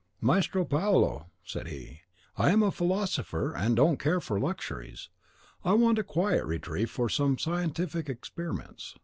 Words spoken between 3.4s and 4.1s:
and don't